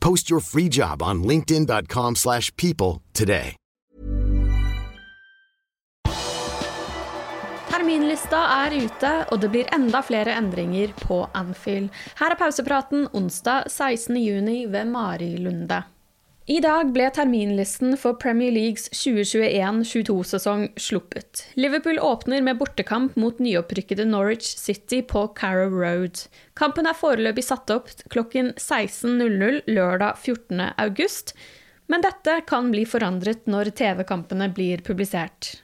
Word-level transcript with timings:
Post 0.00 0.30
your 0.30 0.40
free 0.40 0.68
job 0.68 1.02
on 1.02 1.22
linkedin.com/people 1.22 2.14
slash 2.14 2.50
people 2.56 3.02
today. 3.12 3.54
Terminlista 7.68 8.38
er 8.66 8.74
ute, 8.84 9.10
og 9.32 9.40
det 9.40 9.50
blir 9.52 9.68
enda 9.74 10.00
flere 10.02 10.34
endringer 10.36 10.92
på 11.02 11.22
Anfield. 11.34 11.90
Her 12.18 12.34
er 12.34 12.40
pausepraten 12.40 13.06
onsdag 13.12 13.68
16.6 13.70 14.66
ved 14.72 14.90
Mari 14.92 15.36
Lunde. 15.36 15.82
I 16.48 16.62
dag 16.64 16.94
ble 16.94 17.04
terminlisten 17.12 17.92
for 18.00 18.16
Premier 18.16 18.48
Leagues 18.48 18.86
2021-22-sesong 18.96 20.62
sluppet. 20.80 21.42
Liverpool 21.60 21.98
åpner 22.00 22.40
med 22.42 22.56
bortekamp 22.56 23.18
mot 23.20 23.36
nyopprykkede 23.38 24.06
Norwich 24.08 24.54
City 24.56 25.02
på 25.02 25.26
Carrow 25.36 25.76
Road. 25.76 26.22
Kampen 26.56 26.88
er 26.88 26.96
foreløpig 26.96 27.44
satt 27.44 27.68
opp 27.74 27.92
klokken 28.08 28.54
16.00 28.56 29.60
lørdag 29.68 30.16
14. 30.24 30.64
august, 30.80 31.34
men 31.84 32.00
dette 32.00 32.40
kan 32.48 32.72
bli 32.72 32.88
forandret 32.88 33.44
når 33.44 33.74
TV-kampene 33.76 34.48
blir 34.56 34.80
publisert. 34.88 35.58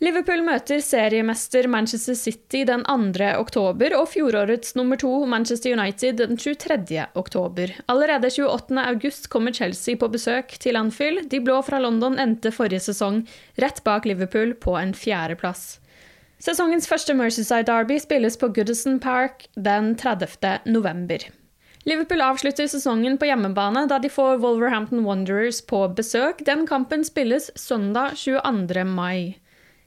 Liverpool 0.00 0.40
møter 0.40 0.80
seriemester 0.80 1.66
Manchester 1.68 2.16
City 2.16 2.62
den 2.64 2.86
2. 2.88 3.26
oktober 3.36 3.92
og 3.98 4.06
fjorårets 4.08 4.72
nummer 4.78 4.96
to 4.96 5.10
Manchester 5.28 5.74
United 5.76 6.22
den 6.22 6.38
23. 6.40 7.02
oktober. 7.20 7.74
Allerede 7.84 8.30
28. 8.32 8.80
august 8.80 9.28
kommer 9.28 9.52
Chelsea 9.52 9.98
på 10.00 10.08
besøk 10.08 10.54
til 10.62 10.78
Anfield. 10.80 11.26
De 11.28 11.42
blå 11.44 11.58
fra 11.66 11.82
London 11.84 12.16
endte 12.16 12.48
forrige 12.48 12.80
sesong 12.86 13.26
rett 13.60 13.82
bak 13.84 14.08
Liverpool 14.08 14.54
på 14.56 14.78
en 14.80 14.94
fjerdeplass. 14.96 15.76
Sesongens 16.40 16.88
første 16.88 17.12
Mercyside 17.12 17.68
Derby 17.68 18.00
spilles 18.00 18.40
på 18.40 18.48
Goodison 18.56 18.96
Park 19.04 19.50
den 19.52 19.92
30. 20.00 20.64
november. 20.64 21.28
Liverpool 21.84 22.24
avslutter 22.24 22.72
sesongen 22.72 23.20
på 23.20 23.28
hjemmebane 23.28 23.84
da 23.92 24.00
de 24.00 24.08
får 24.08 24.40
Wolverhampton 24.40 25.04
Wanderers 25.04 25.60
på 25.60 25.84
besøk. 25.92 26.40
Den 26.48 26.64
kampen 26.64 27.04
spilles 27.04 27.52
søndag 27.52 28.16
22. 28.16 28.88
mai. 28.88 29.36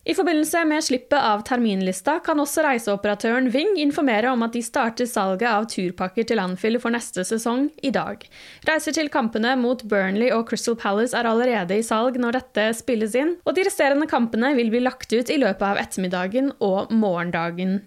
I 0.04 0.14
forbindelse 0.14 0.66
med 0.68 0.84
slippet 0.84 1.20
av 1.20 1.46
terminlista 1.48 2.18
kan 2.26 2.40
også 2.44 2.66
reiseoperatøren 2.66 3.46
Ving 3.54 3.78
informere 3.80 4.34
om 4.36 4.42
at 4.44 4.52
de 4.52 4.60
starter 4.66 5.08
salget 5.08 5.48
av 5.48 5.70
turpakker 5.72 6.28
til 6.28 6.42
Anfield 6.44 6.82
for 6.84 6.92
neste 6.92 7.24
sesong 7.24 7.70
i 7.80 7.92
dag. 7.96 8.26
Reiser 8.68 8.98
til 8.98 9.08
kampene 9.14 9.54
mot 9.62 9.86
Burnley 9.88 10.28
og 10.36 10.50
Crystal 10.50 10.76
Palace 10.76 11.16
er 11.16 11.30
allerede 11.30 11.80
i 11.80 11.88
salg 11.88 12.20
når 12.20 12.36
dette 12.36 12.68
spilles 12.82 13.16
inn, 13.16 13.38
og 13.48 13.56
de 13.56 13.64
resterende 13.64 14.10
kampene 14.12 14.52
vil 14.60 14.74
bli 14.76 14.84
lagt 14.84 15.16
ut 15.16 15.32
i 15.32 15.40
løpet 15.40 15.66
av 15.70 15.80
ettermiddagen 15.86 16.52
og 16.60 16.92
morgendagen. 16.92 17.80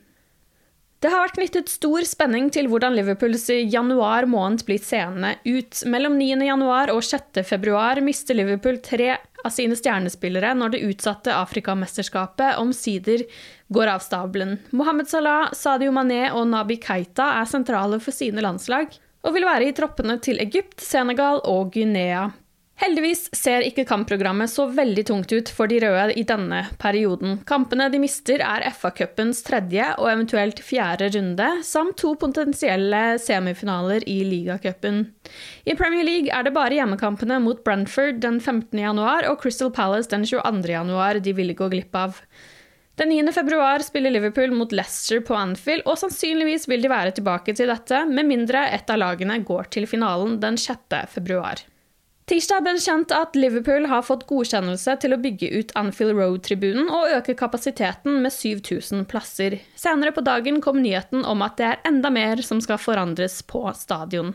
Det 1.04 1.12
har 1.12 1.26
vært 1.26 1.36
knyttet 1.36 1.68
stor 1.68 2.06
spenning 2.08 2.48
til 2.48 2.70
hvordan 2.72 2.96
Liverpools 2.96 3.44
januar 3.68 4.24
måned 4.24 4.64
blir 4.64 4.80
seende 4.80 5.34
ut. 5.44 5.84
Mellom 5.84 6.16
9. 6.16 6.40
januar 6.48 6.90
og 6.94 7.04
6. 7.04 7.44
februar 7.44 8.00
mister 8.00 8.38
Liverpool 8.38 8.80
tre 8.80 9.18
av 9.46 9.54
sine 9.54 9.76
stjernespillere 9.78 10.52
når 10.58 10.74
det 10.74 10.84
utsatte 10.90 11.34
Afrikamesterskapet 11.34 12.58
omsider 12.60 13.24
går 13.72 13.92
av 13.94 14.02
stabelen. 14.04 14.56
Mohammed 14.76 15.10
Salah, 15.10 15.52
Sadio 15.56 15.94
Mané 15.94 16.26
og 16.32 16.48
Nabi 16.50 16.78
Keita 16.82 17.32
er 17.40 17.50
sentrale 17.50 18.00
for 18.02 18.14
sine 18.14 18.44
landslag, 18.44 18.90
og 19.26 19.34
vil 19.34 19.46
være 19.46 19.70
i 19.70 19.74
troppene 19.74 20.18
til 20.22 20.42
Egypt, 20.42 20.78
Senegal 20.82 21.40
og 21.50 21.72
Guinea. 21.74 22.28
Heldigvis 22.76 23.22
ser 23.32 23.64
ikke 23.64 23.86
kampprogrammet 23.88 24.50
så 24.52 24.66
veldig 24.68 25.06
tungt 25.08 25.30
ut 25.32 25.48
for 25.48 25.70
de 25.70 25.78
røde 25.80 26.12
i 26.20 26.26
denne 26.28 26.58
perioden. 26.76 27.38
Kampene 27.48 27.86
de 27.88 28.00
mister 28.02 28.42
er 28.44 28.66
FA-cupens 28.68 29.40
tredje 29.46 29.86
og 29.96 30.10
eventuelt 30.10 30.60
fjerde 30.60 31.08
runde, 31.14 31.46
samt 31.64 31.96
to 32.02 32.12
potensielle 32.20 33.00
semifinaler 33.22 34.04
i 34.04 34.18
ligacupen. 34.28 35.06
I 35.64 35.76
Premier 35.78 36.04
League 36.04 36.28
er 36.28 36.44
det 36.44 36.52
bare 36.56 36.76
hjemmekampene 36.76 37.38
mot 37.40 37.62
Brentford 37.64 38.20
den 38.20 38.42
15. 38.42 38.76
januar 38.84 39.24
og 39.30 39.40
Crystal 39.40 39.72
Palace 39.72 40.12
den 40.12 40.28
22. 40.28 40.68
januar 40.76 41.22
de 41.24 41.34
ville 41.38 41.56
gå 41.56 41.70
glipp 41.72 41.96
av. 41.96 42.20
Den 43.00 43.08
9. 43.12 43.32
februar 43.32 43.80
spiller 43.84 44.12
Liverpool 44.12 44.52
mot 44.56 44.72
Leicester 44.72 45.24
på 45.24 45.36
Anfield, 45.36 45.84
og 45.88 45.96
sannsynligvis 46.00 46.68
vil 46.68 46.84
de 46.84 46.92
være 46.92 47.16
tilbake 47.16 47.56
til 47.56 47.72
dette, 47.72 48.04
med 48.08 48.28
mindre 48.28 48.68
et 48.72 48.92
av 48.92 49.00
lagene 49.00 49.40
går 49.48 49.72
til 49.72 49.88
finalen 49.88 50.36
den 50.44 50.60
6. 50.60 50.92
Tirsdag 52.26 52.64
ble 52.64 52.72
det 52.74 52.82
kjent 52.82 53.12
at 53.14 53.36
Liverpool 53.38 53.84
har 53.86 54.00
fått 54.02 54.24
godkjennelse 54.26 54.96
til 54.98 55.14
å 55.14 55.18
bygge 55.22 55.46
ut 55.60 55.68
Anfield 55.78 56.16
Road-tribunen 56.18 56.88
og 56.90 57.12
øke 57.14 57.36
kapasiteten 57.38 58.16
med 58.24 58.34
7000 58.34 59.04
plasser. 59.06 59.54
Senere 59.78 60.10
på 60.10 60.24
dagen 60.26 60.58
kom 60.64 60.80
nyheten 60.82 61.22
om 61.22 61.44
at 61.46 61.54
det 61.60 61.68
er 61.68 61.84
enda 61.86 62.10
mer 62.10 62.42
som 62.42 62.58
skal 62.64 62.80
forandres 62.82 63.36
på 63.46 63.62
stadion. 63.78 64.32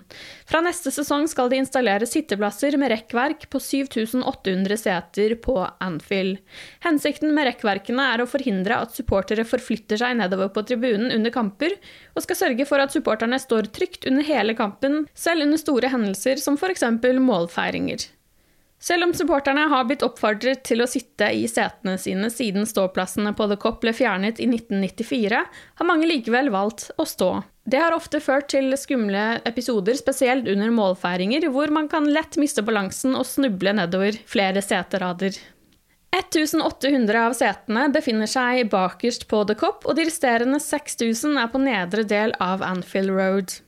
Fra 0.47 0.61
neste 0.63 0.93
sesong 0.95 1.27
skal 1.27 1.51
de 1.51 1.59
installere 1.59 2.07
sitteplasser 2.07 2.77
med 2.79 2.93
rekkverk 2.93 3.49
på 3.51 3.59
7800 3.59 4.79
seter 4.79 5.35
på 5.43 5.57
Anfield. 5.83 6.39
Hensikten 6.87 7.35
med 7.35 7.49
rekkverkene 7.49 8.07
er 8.13 8.23
å 8.23 8.29
forhindre 8.37 8.79
at 8.85 8.95
supportere 8.95 9.43
forflytter 9.43 9.99
seg 9.99 10.15
nedover 10.21 10.53
på 10.55 10.63
tribunen 10.71 11.11
under 11.11 11.35
kamper, 11.35 11.75
og 12.15 12.23
skal 12.23 12.39
sørge 12.45 12.69
for 12.71 12.79
at 12.79 12.95
supporterne 12.95 13.35
står 13.35 13.67
trygt 13.75 14.07
under 14.07 14.23
hele 14.31 14.55
kampen, 14.55 15.01
selv 15.11 15.43
under 15.43 15.59
store 15.59 15.91
hendelser 15.91 16.39
som 16.39 16.55
f.eks. 16.55 16.87
målfeiring 17.19 17.80
lenger. 17.81 18.07
Selv 18.81 19.03
om 19.03 19.13
supporterne 19.13 19.67
har 19.69 19.85
blitt 19.85 20.01
oppfordret 20.01 20.63
til 20.65 20.81
å 20.81 20.89
sitte 20.89 21.27
i 21.37 21.43
setene 21.45 21.99
sine 22.01 22.31
siden 22.33 22.65
ståplassene 22.65 23.35
på 23.37 23.45
The 23.51 23.57
Cop 23.61 23.83
ble 23.83 23.93
fjernet 23.93 24.41
i 24.41 24.47
1994, 24.49 25.41
har 25.77 25.85
mange 25.85 26.09
likevel 26.09 26.49
valgt 26.49 26.87
å 26.97 27.05
stå. 27.05 27.43
Det 27.69 27.77
har 27.77 27.93
ofte 27.93 28.17
ført 28.19 28.49
til 28.49 28.73
skumle 28.81 29.37
episoder, 29.45 29.93
spesielt 29.99 30.49
under 30.49 30.73
målfeiringer, 30.73 31.45
hvor 31.53 31.69
man 31.69 31.91
kan 31.93 32.09
lett 32.09 32.39
miste 32.41 32.65
balansen 32.65 33.13
og 33.13 33.29
snuble 33.29 33.75
nedover 33.77 34.17
flere 34.25 34.65
seterader. 34.65 35.37
1800 36.11 37.21
av 37.21 37.37
setene 37.37 37.85
befinner 37.93 38.27
seg 38.27 38.65
bakerst 38.73 39.29
på 39.29 39.45
The 39.45 39.55
Cop, 39.61 39.85
og 39.85 39.93
de 39.95 40.09
resterende 40.09 40.57
6000 40.57 41.37
er 41.37 41.53
på 41.53 41.61
nedre 41.61 42.03
del 42.03 42.33
av 42.41 42.65
Anfield 42.65 43.13
Road. 43.13 43.61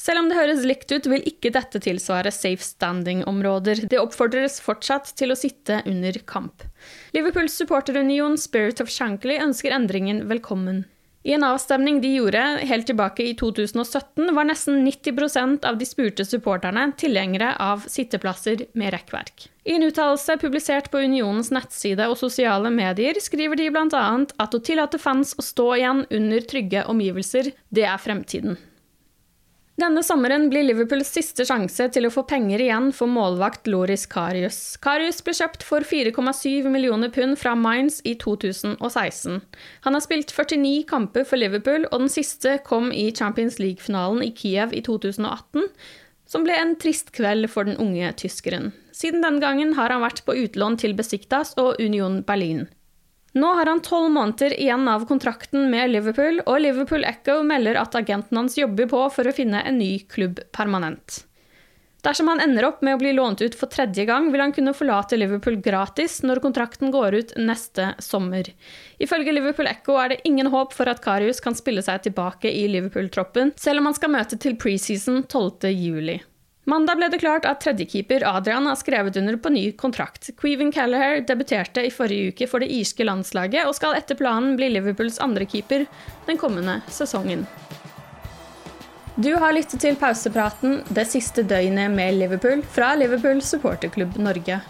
Selv 0.00 0.22
om 0.22 0.30
det 0.30 0.38
høres 0.38 0.62
likt 0.64 0.92
ut, 0.94 1.08
vil 1.12 1.26
ikke 1.28 1.52
dette 1.52 1.80
tilsvare 1.84 2.30
safe 2.32 2.64
standing-områder. 2.64 3.84
Det 3.90 4.00
oppfordres 4.00 4.56
fortsatt 4.64 5.12
til 5.18 5.34
å 5.34 5.36
sitte 5.36 5.82
under 5.84 6.16
kamp. 6.30 6.64
Liverpools 7.12 7.58
supporterunion 7.60 8.38
Spirit 8.40 8.80
of 8.80 8.88
Shankly 8.88 9.36
ønsker 9.44 9.76
endringen 9.76 10.24
velkommen. 10.30 10.86
I 11.22 11.34
en 11.36 11.44
avstemning 11.44 11.98
de 12.00 12.14
gjorde 12.14 12.40
helt 12.64 12.86
tilbake 12.88 13.26
i 13.28 13.34
2017, 13.36 14.30
var 14.32 14.46
nesten 14.48 14.78
90% 14.86 15.66
av 15.68 15.76
de 15.76 15.84
spurte 15.84 16.24
supporterne 16.24 16.86
tilhengere 16.96 17.50
av 17.60 17.84
sitteplasser 17.92 18.64
med 18.72 18.94
rekkverk. 18.96 19.50
I 19.68 19.76
en 19.76 19.84
uttalelse 19.84 20.38
publisert 20.40 20.88
på 20.88 21.04
Unionens 21.04 21.52
nettside 21.52 22.08
og 22.08 22.16
sosiale 22.22 22.72
medier 22.72 23.20
skriver 23.20 23.60
de 23.60 23.68
bl.a. 23.68 24.06
at 24.16 24.56
å 24.56 24.64
tillate 24.64 25.02
fans 25.02 25.36
å 25.36 25.44
stå 25.44 25.68
igjen 25.76 26.02
under 26.08 26.48
trygge 26.48 26.88
omgivelser, 26.88 27.52
det 27.68 27.84
er 27.84 28.00
fremtiden. 28.00 28.56
Denne 29.80 30.02
sommeren 30.04 30.50
blir 30.50 30.66
Liverpools 30.66 31.08
siste 31.14 31.46
sjanse 31.48 31.86
til 31.94 32.04
å 32.04 32.10
få 32.12 32.26
penger 32.28 32.60
igjen 32.60 32.90
for 32.92 33.08
målvakt 33.08 33.68
Loris 33.70 34.02
Karius. 34.10 34.58
Karius 34.82 35.22
ble 35.24 35.32
kjøpt 35.38 35.62
for 35.64 35.86
4,7 35.88 36.66
millioner 36.68 37.08
pund 37.14 37.38
fra 37.40 37.54
Mainz 37.56 38.00
i 38.04 38.12
2016. 38.20 39.38
Han 39.86 39.96
har 39.96 40.04
spilt 40.04 40.34
49 40.36 40.82
kamper 40.90 41.24
for 41.24 41.40
Liverpool, 41.40 41.86
og 41.88 42.04
den 42.04 42.12
siste 42.12 42.58
kom 42.66 42.90
i 42.92 43.06
Champions 43.16 43.56
League-finalen 43.62 44.26
i 44.26 44.34
Kiev 44.36 44.74
i 44.76 44.82
2018, 44.84 45.64
som 46.28 46.44
ble 46.44 46.58
en 46.60 46.74
trist 46.82 47.14
kveld 47.16 47.48
for 47.48 47.70
den 47.70 47.80
unge 47.80 48.12
tyskeren. 48.20 48.74
Siden 48.92 49.24
den 49.24 49.40
gangen 49.40 49.72
har 49.80 49.94
han 49.94 50.04
vært 50.04 50.26
på 50.26 50.36
utlån 50.42 50.76
til 50.82 50.98
Besiktas 50.98 51.54
og 51.56 51.80
Union 51.80 52.20
Berlin. 52.26 52.66
Nå 53.32 53.46
har 53.54 53.66
han 53.66 53.80
tolv 53.80 54.10
måneder 54.10 54.56
igjen 54.60 54.88
av 54.90 55.06
kontrakten 55.06 55.68
med 55.70 55.92
Liverpool, 55.92 56.40
og 56.50 56.60
Liverpool 56.64 57.04
Echo 57.06 57.40
melder 57.46 57.78
at 57.78 57.94
agenten 57.94 58.40
hans 58.40 58.58
jobber 58.58 58.90
på 58.90 59.04
for 59.14 59.30
å 59.30 59.34
finne 59.34 59.62
en 59.62 59.78
ny 59.78 60.00
klubb 60.10 60.40
permanent. 60.56 61.24
Dersom 62.02 62.30
han 62.32 62.40
ender 62.40 62.64
opp 62.64 62.80
med 62.82 62.96
å 62.96 62.98
bli 62.98 63.12
lånt 63.12 63.42
ut 63.44 63.54
for 63.54 63.70
tredje 63.70 64.06
gang, 64.08 64.30
vil 64.32 64.40
han 64.40 64.54
kunne 64.56 64.72
forlate 64.74 65.18
Liverpool 65.20 65.60
gratis 65.62 66.22
når 66.24 66.40
kontrakten 66.42 66.90
går 66.94 67.16
ut 67.18 67.34
neste 67.36 67.92
sommer. 68.02 68.48
Ifølge 68.98 69.34
Liverpool 69.36 69.68
Echo 69.68 69.98
er 70.00 70.14
det 70.14 70.22
ingen 70.24 70.48
håp 70.50 70.72
for 70.74 70.90
at 70.90 71.02
Karius 71.04 71.42
kan 71.44 71.54
spille 71.54 71.84
seg 71.84 72.02
tilbake 72.08 72.50
i 72.50 72.64
Liverpool-troppen, 72.72 73.52
selv 73.60 73.82
om 73.82 73.90
han 73.90 73.98
skal 73.98 74.14
møte 74.16 74.40
til 74.40 74.56
preseason 74.58 75.22
12. 75.28 76.24
Mandag 76.64 76.96
ble 77.00 77.08
det 77.08 77.18
klart 77.22 77.46
at 77.48 77.62
tredjekeeper 77.64 78.24
Adrian 78.28 78.66
har 78.68 78.76
skrevet 78.76 79.16
under 79.16 79.36
på 79.40 79.48
ny 79.48 79.62
kontrakt. 79.72 80.28
Queven 80.36 80.72
Callagher 80.72 81.22
debuterte 81.26 81.86
i 81.86 81.92
forrige 81.94 82.34
uke 82.34 82.48
for 82.50 82.60
det 82.60 82.68
irske 82.76 83.06
landslaget 83.06 83.64
og 83.64 83.74
skal 83.78 83.96
etter 83.96 84.18
planen 84.18 84.58
bli 84.60 84.68
Liverpools 84.74 85.18
andrekeeper 85.24 85.86
den 86.28 86.40
kommende 86.40 86.80
sesongen. 86.92 87.46
Du 89.16 89.32
har 89.40 89.56
lyttet 89.56 89.80
til 89.82 89.96
pausepraten 90.00 90.82
det 90.88 91.06
siste 91.10 91.42
døgnet 91.48 91.90
med 91.92 92.20
Liverpool 92.20 92.62
fra 92.76 92.92
Liverpool 92.96 93.40
supporterklubb 93.44 94.20
Norge. 94.20 94.60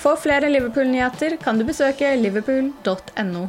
For 0.00 0.18
flere 0.20 0.50
Liverpool-nyheter 0.50 1.38
kan 1.42 1.58
du 1.58 1.64
besøke 1.68 2.12
liverpool.no. 2.18 3.48